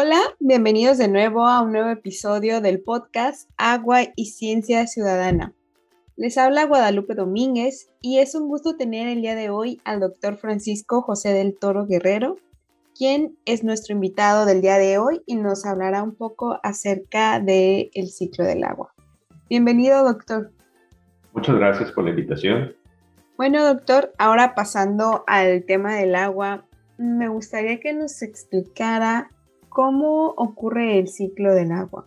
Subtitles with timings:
[0.00, 5.54] Hola, bienvenidos de nuevo a un nuevo episodio del podcast Agua y Ciencia Ciudadana.
[6.14, 10.36] Les habla Guadalupe Domínguez y es un gusto tener el día de hoy al doctor
[10.36, 12.36] Francisco José del Toro Guerrero,
[12.96, 17.90] quien es nuestro invitado del día de hoy y nos hablará un poco acerca del
[18.08, 18.94] ciclo del agua.
[19.50, 20.52] Bienvenido, doctor.
[21.32, 22.72] Muchas gracias por la invitación.
[23.36, 26.68] Bueno, doctor, ahora pasando al tema del agua,
[26.98, 29.30] me gustaría que nos explicara
[29.78, 32.04] cómo ocurre el ciclo del agua.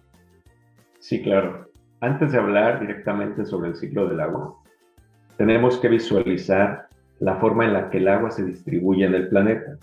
[0.99, 1.69] Sí, claro.
[2.01, 4.57] Antes de hablar directamente sobre el ciclo del agua,
[5.37, 6.89] tenemos que visualizar
[7.21, 9.77] la forma en la que el agua se distribuye en el planeta.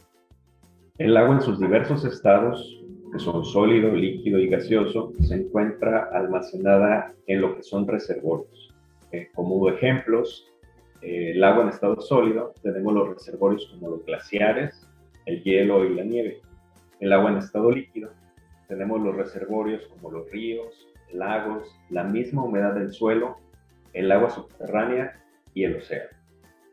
[0.98, 2.78] El agua en sus diversos estados,
[3.10, 8.74] que son sólido, líquido y gaseoso, se encuentra almacenada en lo que son reservorios.
[9.12, 10.46] Eh, como ejemplos,
[11.00, 14.86] eh, el agua en estado sólido, tenemos los reservorios como los glaciares,
[15.24, 16.42] el hielo y la nieve.
[17.00, 18.10] El agua en estado líquido,
[18.66, 23.36] tenemos los reservorios como los ríos, lagos, la misma humedad del suelo,
[23.92, 25.22] el agua subterránea
[25.54, 26.10] y el océano.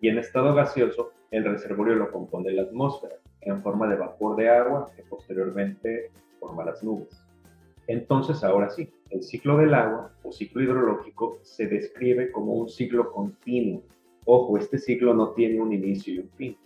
[0.01, 4.49] Y en estado gaseoso, el reservorio lo compone la atmósfera en forma de vapor de
[4.49, 7.23] agua que posteriormente forma las nubes.
[7.87, 13.11] Entonces, ahora sí, el ciclo del agua o ciclo hidrológico se describe como un ciclo
[13.11, 13.83] continuo.
[14.25, 16.57] Ojo, este ciclo no tiene un inicio y un fin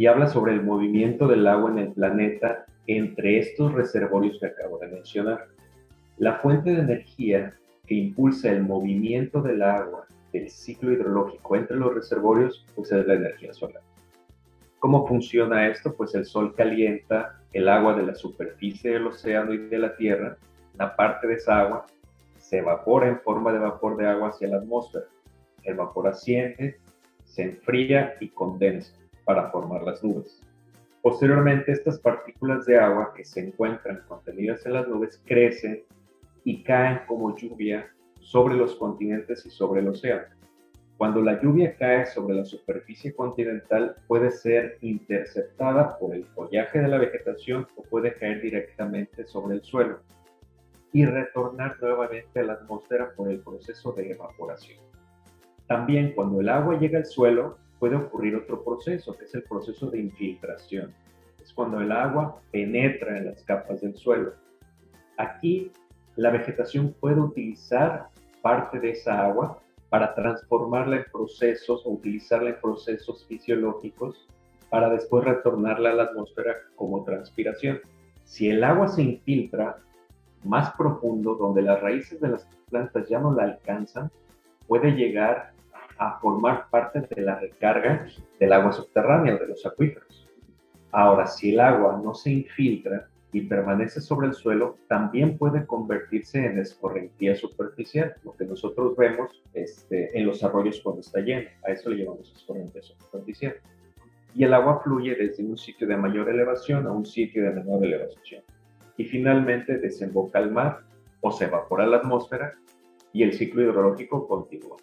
[0.00, 2.64] y habla sobre el movimiento del agua en el planeta
[2.96, 5.46] entre estos reservorios que acabo de mencionar.
[6.18, 7.54] La fuente de energía
[7.86, 13.14] que impulsa el movimiento del agua del ciclo hidrológico entre los reservorios pues es la
[13.14, 13.82] energía solar.
[14.80, 15.94] ¿Cómo funciona esto?
[15.94, 20.36] Pues el sol calienta el agua de la superficie del océano y de la tierra,
[20.74, 21.86] una parte de esa agua
[22.38, 25.04] se evapora en forma de vapor de agua hacia la atmósfera.
[25.62, 26.80] El vapor asciende,
[27.24, 30.40] se enfría y condensa para formar las nubes.
[31.02, 35.82] Posteriormente, estas partículas de agua que se encuentran contenidas en las nubes crecen
[36.44, 40.26] y caen como lluvia sobre los continentes y sobre el océano.
[40.98, 46.88] Cuando la lluvia cae sobre la superficie continental puede ser interceptada por el follaje de
[46.88, 50.00] la vegetación o puede caer directamente sobre el suelo
[50.92, 54.78] y retornar nuevamente a la atmósfera por el proceso de evaporación.
[55.66, 59.90] También cuando el agua llega al suelo, puede ocurrir otro proceso, que es el proceso
[59.90, 60.92] de infiltración.
[61.42, 64.34] Es cuando el agua penetra en las capas del suelo.
[65.16, 65.72] Aquí
[66.16, 68.08] la vegetación puede utilizar
[68.42, 74.28] parte de esa agua para transformarla en procesos o utilizarla en procesos fisiológicos
[74.68, 77.80] para después retornarla a la atmósfera como transpiración.
[78.24, 79.78] Si el agua se infiltra
[80.44, 84.10] más profundo, donde las raíces de las plantas ya no la alcanzan,
[84.68, 85.52] puede llegar
[86.00, 88.06] a formar parte de la recarga
[88.40, 90.26] del agua subterránea, de los acuíferos.
[90.92, 96.38] Ahora, si el agua no se infiltra y permanece sobre el suelo, también puede convertirse
[96.38, 101.48] en escorrentía superficial, lo que nosotros vemos este, en los arroyos cuando está lleno.
[101.68, 103.56] A eso le llamamos escorrentía superficial.
[104.34, 107.84] Y el agua fluye desde un sitio de mayor elevación a un sitio de menor
[107.84, 108.42] elevación.
[108.96, 110.80] Y finalmente desemboca al mar
[111.20, 112.54] o se evapora la atmósfera
[113.12, 114.78] y el ciclo hidrológico continúa.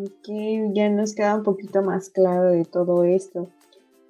[0.00, 0.28] Ok,
[0.74, 3.50] ya nos queda un poquito más claro de todo esto.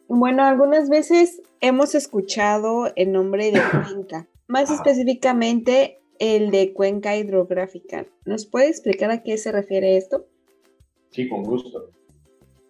[0.06, 8.04] Bueno, algunas veces hemos escuchado el nombre de cuenca, más específicamente el de cuenca hidrográfica.
[8.26, 10.26] ¿Nos puede explicar a qué se refiere esto?
[11.08, 11.90] Sí, con gusto.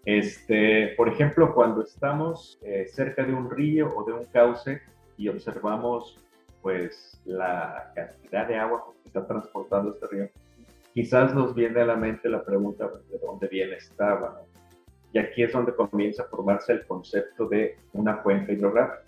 [0.05, 4.81] Este, por ejemplo, cuando estamos eh, cerca de un río o de un cauce
[5.17, 6.17] y observamos
[6.63, 10.31] pues la cantidad de agua que está transportando este río,
[10.99, 14.43] quizás nos viene a la mente la pregunta de dónde viene esta agua.
[15.13, 19.05] Y aquí es donde comienza a formarse el concepto de una cuenca hidrográfica.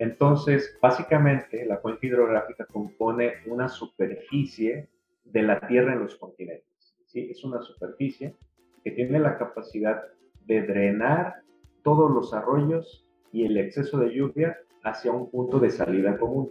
[0.00, 4.88] Entonces, básicamente, la cuenca hidrográfica compone una superficie
[5.22, 6.96] de la Tierra en los continentes.
[7.06, 7.28] ¿sí?
[7.30, 8.34] Es una superficie
[8.82, 10.02] que tiene la capacidad
[10.44, 11.42] de drenar
[11.84, 16.50] todos los arroyos y el exceso de lluvia hacia un punto de salida común.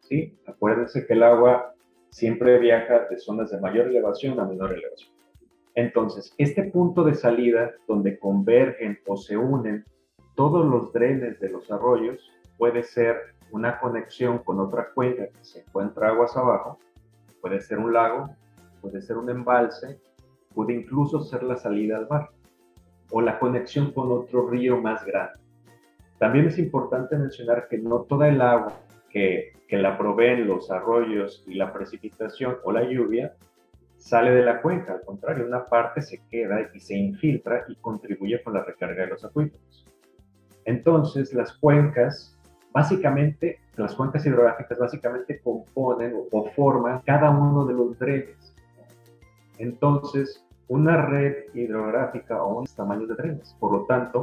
[0.00, 0.38] ¿sí?
[0.46, 1.71] Acuérdense que el agua
[2.12, 5.10] siempre viaja de zonas de mayor elevación a menor elevación.
[5.74, 9.84] Entonces, este punto de salida donde convergen o se unen
[10.34, 13.16] todos los drenes de los arroyos puede ser
[13.50, 16.78] una conexión con otra cuenca que se encuentra aguas abajo,
[17.40, 18.28] puede ser un lago,
[18.82, 19.98] puede ser un embalse,
[20.54, 22.28] puede incluso ser la salida al mar
[23.10, 25.40] o la conexión con otro río más grande.
[26.18, 28.74] También es importante mencionar que no toda el agua
[29.12, 33.32] que, la proveen los arroyos y la precipitación o la lluvia
[33.96, 38.42] sale de la cuenca, al contrario, una parte se queda y se infiltra y contribuye
[38.42, 39.86] con la recarga de los acuíferos.
[40.66, 42.38] Entonces, las cuencas
[42.70, 48.54] básicamente las cuencas hidrográficas básicamente componen o, forman cada uno de los drenes.
[49.58, 53.56] Entonces, una red hidrográfica o un tamaño de drenes.
[53.58, 54.22] Por lo tanto,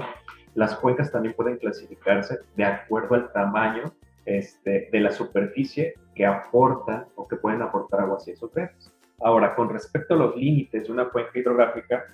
[0.53, 3.91] las cuencas también pueden clasificarse de acuerdo al tamaño
[4.29, 8.93] este, de la superficie que aporta o que pueden aportar agua hacia esos drenes.
[9.21, 12.05] Ahora, con respecto a los límites de una cuenca hidrográfica,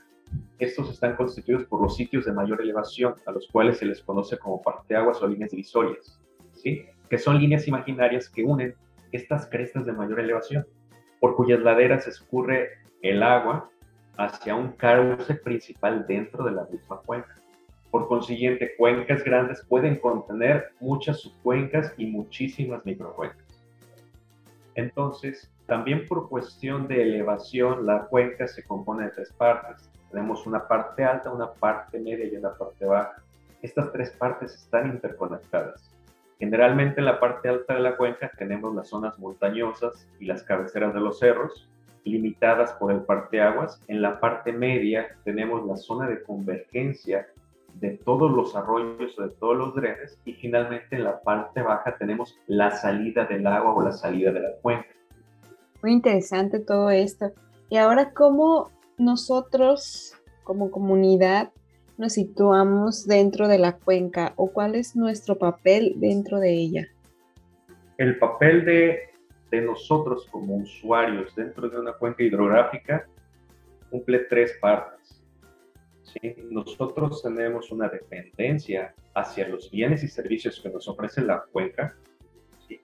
[0.57, 4.37] estos están constituidos por los sitios de mayor elevación, a los cuales se les conoce
[4.37, 6.21] como parteaguas o líneas divisorias,
[6.53, 6.85] ¿sí?
[7.09, 8.75] que son líneas imaginarias que unen
[9.11, 10.65] estas crestas de mayor elevación,
[11.19, 12.69] por cuyas laderas escurre
[13.01, 13.69] el agua
[14.17, 17.35] hacia un cauce principal dentro de la misma cuenca.
[17.95, 23.63] Por consiguiente, cuencas grandes pueden contener muchas subcuencas y muchísimas microcuencas.
[24.73, 29.89] Entonces, también por cuestión de elevación, la cuenca se compone de tres partes.
[30.11, 33.15] Tenemos una parte alta, una parte media y una parte baja.
[33.61, 35.89] Estas tres partes están interconectadas.
[36.37, 40.93] Generalmente en la parte alta de la cuenca tenemos las zonas montañosas y las cabeceras
[40.93, 41.69] de los cerros,
[42.03, 43.81] limitadas por el parteaguas.
[43.87, 47.25] En la parte media tenemos la zona de convergencia
[47.79, 51.97] de todos los arroyos o de todos los drenes y finalmente en la parte baja
[51.97, 54.87] tenemos la salida del agua o la salida de la cuenca.
[55.81, 57.31] Muy interesante todo esto.
[57.69, 60.13] Y ahora, ¿cómo nosotros
[60.43, 61.51] como comunidad
[61.97, 66.87] nos situamos dentro de la cuenca o cuál es nuestro papel dentro de ella?
[67.97, 68.99] El papel de,
[69.51, 73.07] de nosotros como usuarios dentro de una cuenca hidrográfica
[73.89, 75.24] cumple tres partes.
[76.05, 76.35] ¿Sí?
[76.49, 81.95] Nosotros tenemos una dependencia hacia los bienes y servicios que nos ofrece la cuenca,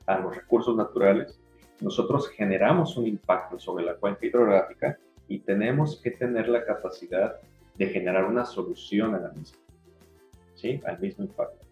[0.06, 1.39] a los recursos naturales.
[1.79, 4.97] Nosotros generamos un impacto sobre la cuenca hidrográfica
[5.27, 7.38] y tenemos que tener la capacidad
[7.75, 9.57] de generar una solución a la misma,
[10.56, 10.79] ¿sí?
[10.85, 11.65] Al mismo impacto.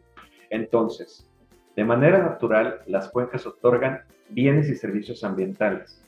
[0.50, 1.30] Entonces,
[1.76, 6.04] de manera natural, las cuencas otorgan bienes y servicios ambientales,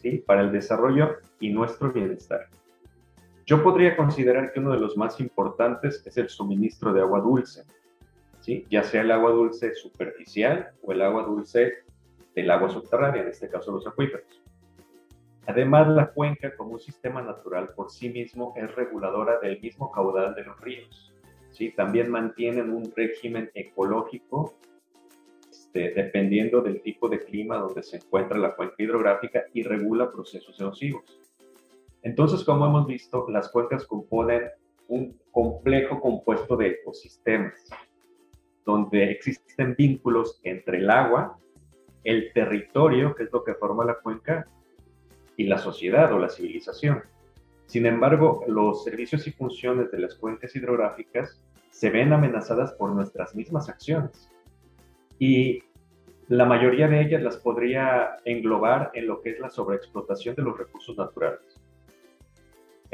[0.00, 0.18] ¿sí?
[0.26, 2.48] Para el desarrollo y nuestro bienestar.
[3.46, 7.64] Yo podría considerar que uno de los más importantes es el suministro de agua dulce,
[8.40, 8.66] ¿sí?
[8.68, 11.84] Ya sea el agua dulce superficial o el agua dulce
[12.34, 14.42] del agua subterránea, en este caso los acuíferos.
[15.46, 20.34] Además, la cuenca como un sistema natural por sí mismo es reguladora del mismo caudal
[20.34, 21.14] de los ríos.
[21.52, 21.70] ¿sí?
[21.70, 24.56] También mantienen un régimen ecológico
[25.48, 30.58] este, dependiendo del tipo de clima donde se encuentra la cuenca hidrográfica y regula procesos
[30.60, 31.20] erosivos.
[32.06, 34.42] Entonces, como hemos visto, las cuencas componen
[34.86, 37.68] un complejo compuesto de ecosistemas,
[38.64, 41.36] donde existen vínculos entre el agua,
[42.04, 44.46] el territorio, que es lo que forma la cuenca,
[45.36, 47.02] y la sociedad o la civilización.
[47.66, 53.34] Sin embargo, los servicios y funciones de las cuencas hidrográficas se ven amenazadas por nuestras
[53.34, 54.30] mismas acciones.
[55.18, 55.58] Y
[56.28, 60.56] la mayoría de ellas las podría englobar en lo que es la sobreexplotación de los
[60.56, 61.55] recursos naturales.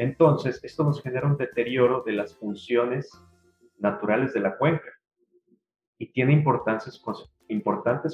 [0.02, 3.08] Entonces, esto nos genera un deterioro de las funciones
[3.78, 4.90] naturales de la cuenca
[5.96, 7.00] y tiene importantes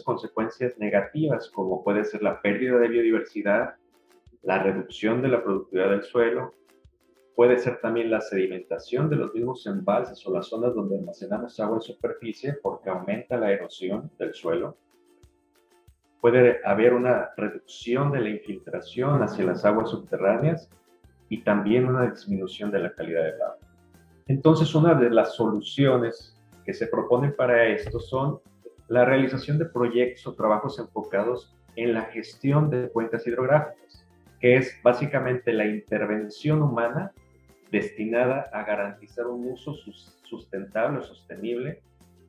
[0.05, 3.77] consecuencias negativas como puede ser la pérdida de biodiversidad,
[4.43, 6.53] la reducción de la productividad del suelo,
[7.35, 11.77] puede ser también la sedimentación de los mismos embalses o las zonas donde almacenamos agua
[11.77, 14.77] en superficie porque aumenta la erosión del suelo.
[16.21, 20.69] Puede haber una reducción de la infiltración hacia las aguas subterráneas
[21.29, 23.59] y también una disminución de la calidad del agua.
[24.27, 28.41] Entonces, una de las soluciones que se proponen para esto son
[28.89, 33.89] la realización de proyectos o trabajos enfocados en la gestión de cuencas hidrográficas
[34.41, 37.13] que es básicamente la intervención humana
[37.71, 39.75] destinada a garantizar un uso
[40.23, 41.83] sustentable o sostenible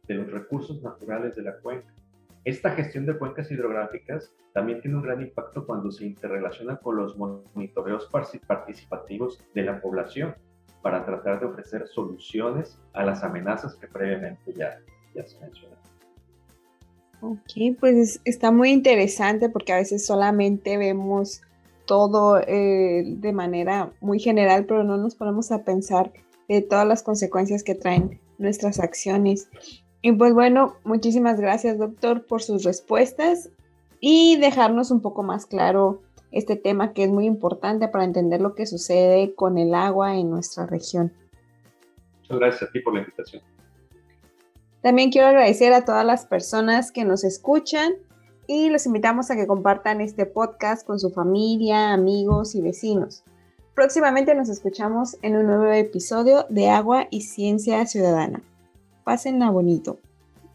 [0.08, 1.94] de los recursos naturales de la cuenca.
[2.46, 7.18] Esta gestión de cuencas hidrográficas también tiene un gran impacto cuando se interrelaciona con los
[7.18, 8.10] monitoreos
[8.48, 10.36] participativos de la población
[10.82, 14.80] para tratar de ofrecer soluciones a las amenazas que previamente ya,
[15.14, 15.80] ya se mencionaron.
[17.22, 21.42] Ok, pues está muy interesante porque a veces solamente vemos
[21.86, 26.14] todo eh, de manera muy general, pero no nos ponemos a pensar
[26.48, 29.50] de todas las consecuencias que traen nuestras acciones.
[30.02, 33.50] Y pues bueno, muchísimas gracias doctor por sus respuestas
[34.00, 36.02] y dejarnos un poco más claro
[36.32, 40.30] este tema que es muy importante para entender lo que sucede con el agua en
[40.30, 41.12] nuestra región.
[42.22, 43.42] Muchas gracias a ti por la invitación.
[44.82, 47.94] También quiero agradecer a todas las personas que nos escuchan
[48.48, 53.24] y los invitamos a que compartan este podcast con su familia, amigos y vecinos.
[53.76, 58.42] Próximamente nos escuchamos en un nuevo episodio de Agua y Ciencia Ciudadana.
[59.10, 59.98] Pásenla bonito.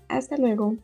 [0.08, 0.76] Hasta luego.